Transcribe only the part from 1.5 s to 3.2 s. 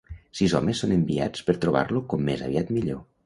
trobar-lo com més aviat millor.